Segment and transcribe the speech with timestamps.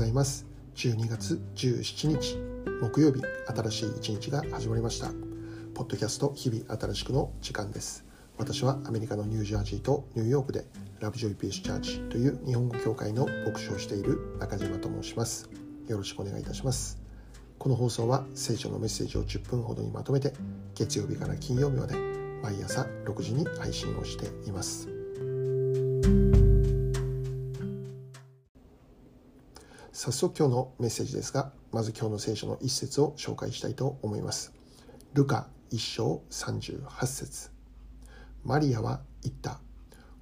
[0.00, 0.46] ざいます。
[0.76, 2.38] 12月17日
[2.80, 5.08] 木曜日新しい一日が始まりました。
[5.74, 8.06] ポッドキャスト日々新しくの時間です。
[8.38, 10.64] 私はアメリカのニュージャージーとニューヨークで
[11.00, 15.50] ラブジョイピースチャーチという日本語協会の牧師をしている中島と申します。
[15.86, 16.98] よろしくお願いいたします。
[17.58, 20.32] この放送は聖書のメッセージを10分ほどにまとめて
[20.74, 21.94] 月曜日から金曜日まで
[22.42, 24.88] 毎朝6時に配信をしています。
[30.02, 34.54] 早速今日のメッセージですがまず今日の聖書の一節を紹介したいと思います。
[35.12, 37.50] ルカ1章38節。
[38.42, 39.60] マリアは言った。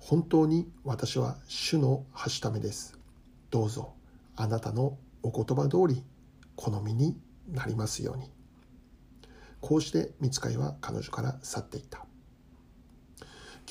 [0.00, 2.98] 本当に私は主のはしためです。
[3.52, 3.94] どうぞ
[4.34, 6.02] あなたのお言葉通り
[6.56, 7.16] 好みに
[7.48, 8.32] なりますように。
[9.60, 12.04] こうして見つかいは彼女から去っていった。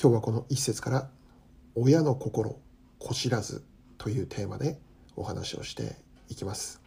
[0.00, 1.10] 今日はこの一節から
[1.74, 2.58] 親の心
[2.98, 3.62] こ知らず
[3.98, 4.80] というテーマで
[5.18, 5.96] お話をして
[6.28, 6.80] いきます。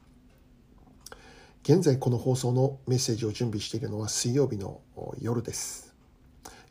[1.63, 4.81] 現在この放送のメッセージを準備しているのは水曜日の
[5.19, 5.93] 夜です。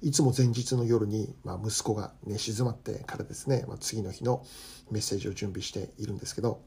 [0.02, 4.44] いつも前日の夜に、ま息子が寝静まってからですね、ま次の日の
[4.90, 6.62] メッセージを準備しているんですけど、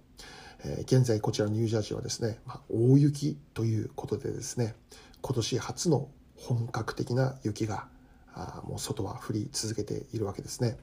[0.63, 4.75] え現在こちらニュージャージーはですね、ま大雪ということでですね
[5.21, 7.87] 今年初の本格的な雪が
[8.33, 10.77] あもう外は降り続けているわけですね、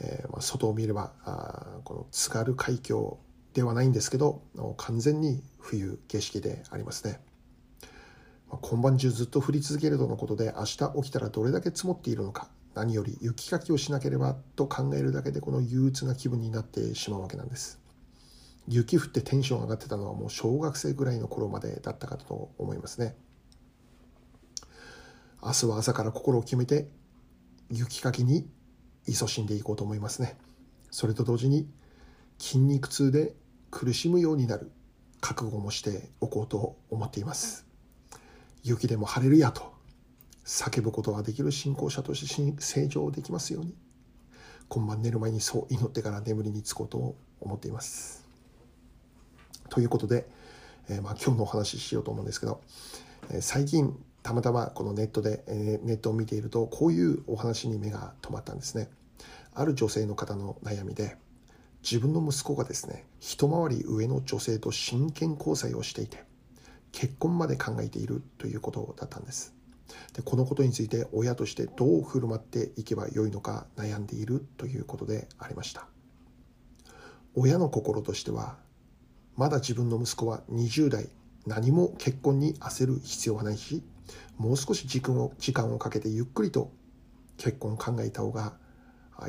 [0.00, 3.18] え、ま外を見ればあこの津軽海峡
[3.58, 4.42] ではないんですけど
[4.76, 7.18] 完全に冬景色でありますね。
[8.48, 17.80] 今晩中ずっと降り続けるとのことで明日起きたらどれだけ積もっているのか何より雪かきをしなければと考えるだけでこの憂鬱な気分になってしまうわけなんです。
[18.68, 23.16] 雪降ってテンション上がってたのはもう小学生ぐらいの頃までだったかと思いますね。
[25.42, 26.88] 明日は朝から心を決めて
[27.70, 28.48] 雪かきに
[29.04, 30.36] 勤しんでいこうと思いますね。
[30.92, 31.68] それと同時に
[32.38, 33.34] 筋肉痛で
[33.70, 34.70] 苦しむようになる
[35.20, 37.66] 覚悟もしておこうと思っています。
[38.62, 39.76] 雪でも晴れるやと。
[40.44, 43.74] 叫ぶことができる信仰者として成長できますように。
[44.68, 48.24] 今晩寝る前にそう祈ってから眠りにつこうと思っています。
[49.68, 50.28] ということで、
[50.88, 52.62] えー、まあ、今日のお話ししようと思うんですけど、
[53.30, 58.88] えー、最近たまたまこのネットで、えー、ネットを見ているとこういうお話に目が止まったんですね。
[59.54, 61.16] ある女性の方の悩みで
[61.82, 66.24] 自分の息子がですね一回り上の女性と真剣交際をしていて
[66.92, 69.54] 結婚まで考えているということだったんです。
[70.12, 75.86] でこのことについて親としてどう振る舞っていけばよいのか悩んでいるということでありました。
[77.34, 78.56] 親の心としては
[79.36, 81.08] まだ自分の息子は20代
[81.46, 83.82] 何も結婚に焦る必要はないし
[84.36, 86.70] もう少し時間を時間をかけてゆっくりと
[87.36, 88.54] 結婚を考えた方が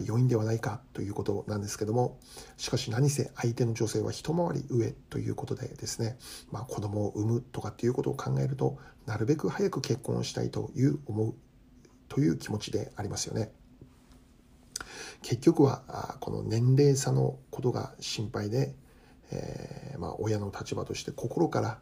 [0.06, 2.20] 要因ではないかということなんですけども
[2.58, 6.18] しかし何せ相手の女性は一回り上ということでですね、
[6.52, 11.34] まあ、子供を産むとかっていうことを考えるとなるべく早く結婚をしたいという思う
[12.08, 13.52] という気持ちでありますよね。
[15.22, 18.74] 結局はこの年齢差のことが心配で、
[19.32, 21.80] えー、まあ親の立場として心から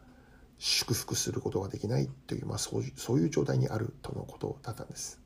[0.58, 5.20] 祝福することができないという、まあ、そうそういう状態にあるとのことだったんです。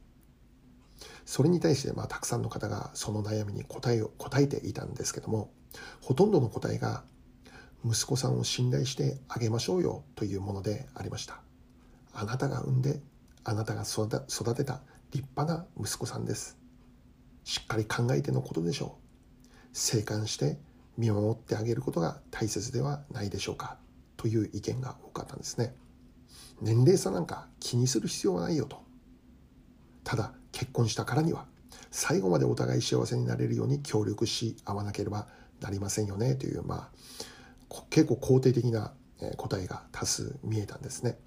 [1.25, 5.51] それに対してまあたくさんの方がその悩みに答えを答えていたんですけども
[6.01, 7.05] ほとんどの答えが
[7.85, 11.41] 息子さんを信頼してあげましょうよというものでありました。
[12.15, 13.01] あなたが産んで
[13.45, 16.59] あなたが育てた立派な息子さんです。
[17.45, 19.49] しっかり考えてのことでしょう。
[19.73, 20.59] 生還して
[20.97, 23.79] 見守ってあげることが大切ではないでしょうか
[24.17, 25.75] という意見が多かったんですね。
[26.61, 28.81] 年齢差なんか気にする必要はないよと。
[30.05, 31.47] ただ結婚したからには
[31.91, 35.27] 最後までお互い幸せになれるように協力し合わなければ
[35.61, 36.91] なりませんよねという、ま
[37.71, 38.93] あ、結構肯定的な
[39.37, 41.19] 答えが多数見えたんですね。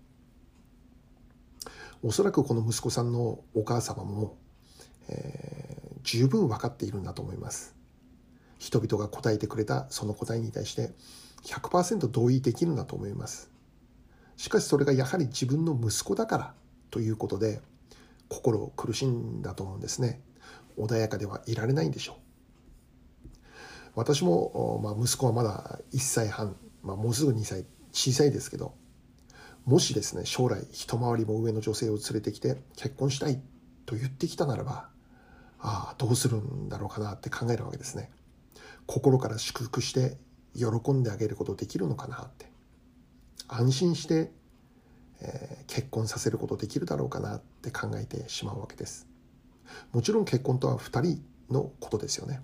[2.04, 4.38] おそらくこの息子さんのお母様も、
[5.08, 7.76] えー、十分分かっているんだと思います。
[8.60, 10.92] 人々が答えてくれたその答えに対して
[11.44, 13.52] 100%同意できるんだと思います。
[14.38, 16.54] しかしそれがやはり自分の息子だから
[16.92, 17.62] ということで
[18.36, 20.22] 心を苦しんだと思うんですね。
[20.78, 22.26] 穏やかではいられないんでしょう。
[23.96, 28.76] 私も、まあ、息子はまだ1歳半、まあ、もうすぐ2歳小さいですけど
[29.64, 33.42] もしですね将来一回りも上の女性を連れてきて結婚したい
[33.86, 34.90] と言ってきたならば
[35.60, 38.12] ああどうするんだろうかなって考えるわけですね。
[38.86, 40.18] 心から祝福して
[40.54, 42.52] 喜んであげることできるのかなって
[43.48, 44.32] 安心して
[45.22, 49.08] えー、結婚させることできるだろうかなって考えてしまうわけです。
[49.92, 52.42] もちろん結婚とは2人のことですよね。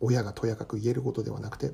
[0.00, 1.72] 親がとやかく言えることではなくて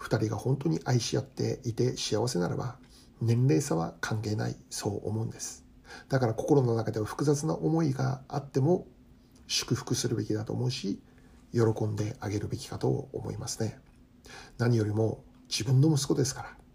[0.00, 2.76] 2人が本当に愛し合っていて幸せならば
[3.20, 5.64] 年齢差は関係ないそう思うんです。
[6.08, 8.86] だから心の中では複雑な思いがあっても
[9.46, 11.00] 祝福するべきだと思うし
[11.52, 13.78] 喜んであげるべきかと思いますね。
[14.58, 16.65] 何よりも自分の息子ですから。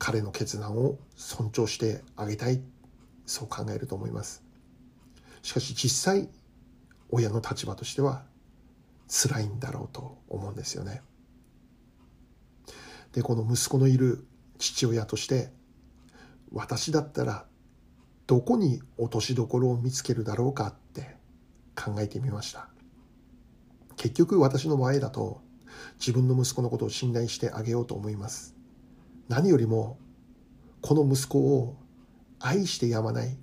[0.00, 2.62] 彼の決断を尊重してあげたい
[3.26, 4.42] そう考えると思います。
[5.42, 6.30] しかし実際
[7.10, 8.24] 親の立場としては
[9.08, 11.02] 辛いんだろうと思うんですよね。
[13.12, 14.26] でこの息子のいる
[14.58, 15.52] 父親として
[16.50, 17.44] 私だったら
[18.26, 21.14] どこに落としどころを見つけるだろうかって
[21.76, 22.70] 考えてみました。
[23.96, 25.42] 結局私の場合だと
[25.98, 28.59] 自分の息子のことを信頼してあげようと思います。
[29.30, 29.96] 何よりも
[30.80, 31.76] この息子を
[32.40, 33.38] 愛してやまない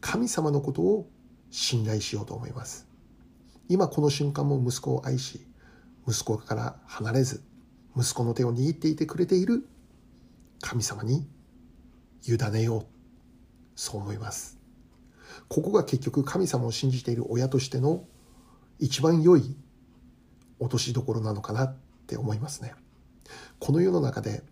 [0.00, 1.08] 神様のことを
[1.48, 2.88] 信頼しようと思います。
[3.68, 5.46] 今この瞬間も息子を愛し
[6.08, 7.44] 息子から離れず
[7.96, 9.64] 息子の手を握っていてくれている
[10.60, 11.24] 神様に
[12.26, 12.86] 委ねよう。
[13.76, 14.58] そう思います。
[15.46, 18.02] ここが結局神様を信じている親としての
[18.80, 19.54] 一番良い
[20.58, 21.76] 落としどころなのかなっ
[22.08, 22.74] て思いますね。
[23.60, 24.42] この世の中で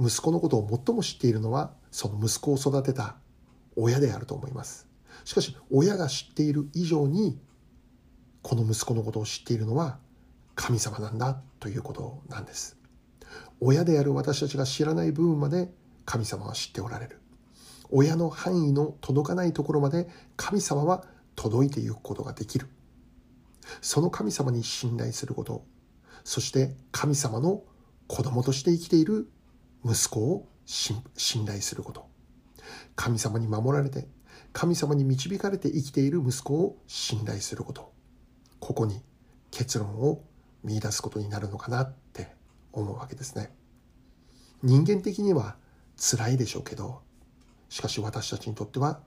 [0.00, 3.16] 息子のことを最も知っているのはその息子を育てた
[3.76, 4.88] 親であると思います。
[5.24, 7.38] しかし親が知っている以上に
[8.42, 9.98] この息子のことを知っているのは
[10.54, 12.78] 神様なんだということなんです。
[13.60, 15.72] 親である私たちが知らない部分まで
[16.04, 17.20] 神様は知っておられる。
[17.90, 21.04] 親の範囲の届かないところまで神様は
[21.34, 22.68] 届いていくことができる。
[23.80, 25.64] その神様に信頼すること
[26.24, 27.62] そして神様の
[28.06, 29.30] 子供として生きている
[29.84, 31.02] 息子を信
[31.46, 32.06] 頼すること。
[32.96, 34.08] 神様に守られて
[34.52, 37.92] 神様に導かれて生きている息子を信頼すること。
[38.60, 39.02] ここに
[39.50, 40.24] 結論を
[40.64, 42.28] 見出すことになるのかなって
[42.72, 43.52] 思うわけですね。
[44.62, 45.56] 人間的には
[45.96, 47.02] 辛いでしょうけど
[47.68, 49.00] しかし私たちにとっては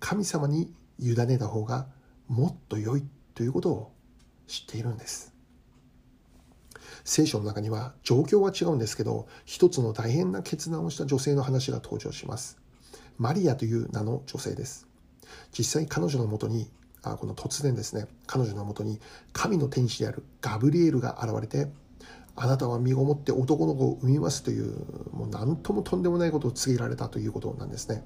[0.00, 1.86] 神様に委ねた方が
[2.28, 3.04] もっと良い
[3.34, 3.92] ということを
[4.46, 5.33] 知っているんです。
[7.04, 12.58] 聖書の中には状況は違うんですけど一つの大変な決断をした女性の話が登場します。
[13.18, 14.88] マリアという名の女性です。
[15.56, 16.70] 実際彼女のもとに
[17.02, 18.06] あこの突然ですね。
[18.26, 19.00] 彼女のもとに
[19.32, 21.70] 神の天使であるガブリエルが現れて
[22.36, 24.74] あなたは身ごもって男の子を産みますという
[25.12, 28.02] もう何ともとんでもないことを告げられたということなんですね。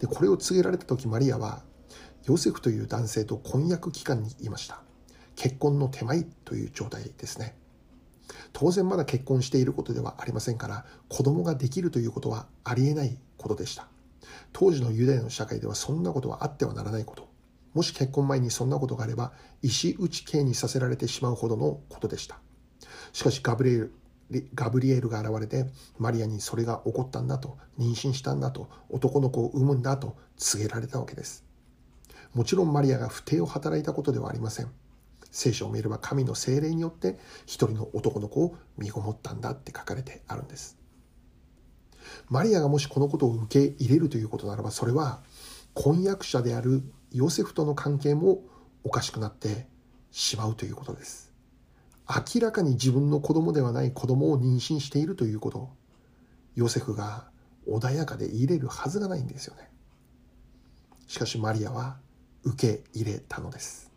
[0.00, 1.62] でこれを告げられた時マリアは
[2.24, 4.80] ヨセフという男性と婚約期間にいました。
[5.34, 7.56] 結婚の手前という状態ですね。
[8.52, 13.88] 当然まだ結婚していることではありませんから子供ができるということはありえないことでした。
[14.52, 17.28] 当時のユダヤの社会ではそんなことはあってはならないこと。
[17.74, 19.32] もし結婚前にそんなことがあれば
[19.62, 22.38] 石打ち刑にさせられてしまうほどのことでした。
[23.12, 23.94] しかしガブリエル
[24.54, 31.44] ガブリエルが現れてマリアにそれが起こったんだと妊娠したんだと男の子を産むんだと告げられたわけです。
[32.34, 34.70] もちろんマリアが不貞を働いたことではありません。
[35.32, 40.78] 聖書を見れば神の精霊によって一人の男の子を身ごもったんだって書かれてあるんです。
[42.28, 45.22] マリアがもしこのことを受け入れるということならばそれは
[45.74, 46.82] 婚約者である
[47.12, 48.42] ヨセフとの関係も
[48.84, 49.66] おかしくなって
[50.10, 51.32] しまうということです。
[52.08, 55.70] 明らかに自分の子供ではない子供を妊娠しているということ。
[56.54, 57.30] ヨセフが
[57.66, 59.70] 穏やかで入れるはずがないんですよね。
[61.06, 61.96] しかしマリアは
[62.44, 63.91] 受け入れたのです。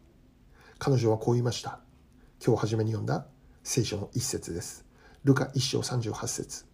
[0.78, 1.80] 彼女はこう言いました。
[2.46, 3.26] 今日初めに読んだ
[3.64, 4.86] 聖書の一節です。
[5.24, 6.66] ルカ一章38節。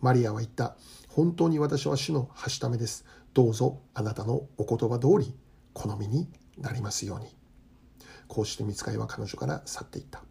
[0.00, 0.76] マリアは言った。
[1.08, 3.06] 本当に私は主のはしためです。
[3.32, 5.34] どうぞあなたのお言葉通り
[5.72, 7.34] 好みになりますように。
[8.28, 10.22] こうして見つかりは彼女から去っていった。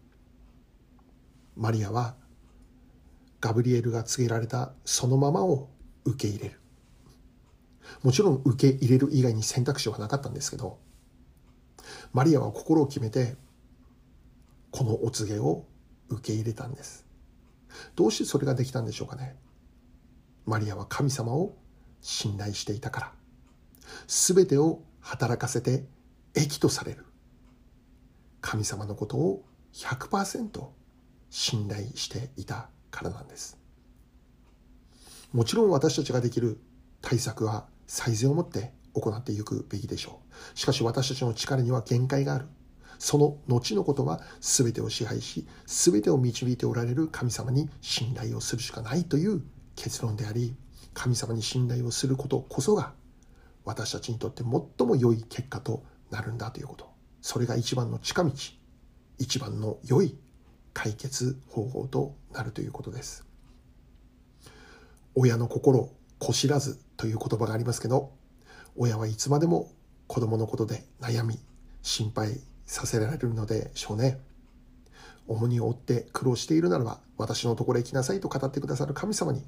[1.56, 2.14] マリアは
[3.40, 5.68] ガブリエルが告げられたそのままを
[6.04, 6.60] 受け入れる。
[8.02, 10.78] もちろん受け入れる以外に選択肢はなかったんですけど
[12.12, 13.36] マリアは心を決めて
[14.70, 15.64] このお告げを
[16.08, 17.06] 受け入れたんです。
[17.94, 19.36] どうしてそれができたんでしょうかね。
[20.44, 21.56] マリアは神様を
[22.00, 23.12] 信頼していたから。
[24.06, 25.84] 全てを働かせて
[26.34, 27.04] 益とされる。
[28.40, 30.68] 神様のことを100%
[31.30, 33.58] 信頼していたからなんです。
[35.32, 36.58] もちろん私たちができる
[37.00, 40.20] 対策は最善をもって行っていくべきでしょ
[40.54, 40.58] う。
[40.58, 42.46] しかし私たちの力には限界がある。
[42.98, 49.42] その後のことは全てを支配し全てを導いておられる神様に信頼をするしかないという
[49.74, 50.56] 結論であり
[50.94, 52.94] 神様に信頼をすることこそが
[53.64, 56.88] 私たちにとって最も良い結果となるんだということ。
[57.20, 58.32] それが一番の近道
[59.18, 60.16] 一番の良い
[60.72, 63.26] 解決方法となるということです。
[65.14, 68.12] 親の心子知らずという言葉がありますけど
[68.76, 69.70] 親はいつまでも
[70.06, 71.38] 子供のことで悩み
[71.82, 74.18] 心配させられるのでしょうね。
[75.28, 79.42] 重荷を負って苦労しているならば私のところへ来なさいと語ってくださる神様に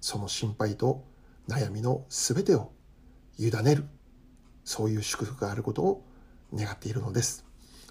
[0.00, 1.04] その心配と
[1.48, 2.72] 悩みの全てを
[3.38, 3.84] 委ねる
[4.64, 6.04] そういう祝福があることを
[6.54, 7.44] 願っているのです。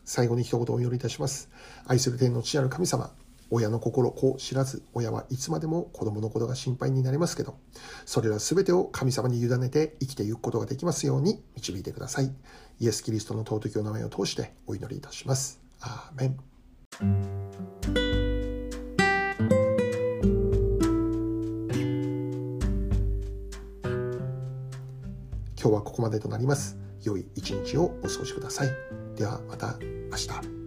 [0.05, 1.49] 最後に一言お祈りいたします。
[1.87, 3.11] 愛する天の父なる神様
[3.55, 7.55] 親の心子知らず親はいつまでも子供のことが心配になりますけど
[8.03, 12.33] それら全てを神様に委ねて生きていくことができますように導いてください。
[12.79, 15.61] イエス・キリストの尊きお名前を通してお祈りいたします。
[15.81, 16.37] アーメン。
[25.61, 26.75] 今日はここまでとなります。
[27.03, 28.69] 良い一日をお過ごしください。
[29.15, 29.77] ではまた
[30.09, 30.62] 明日。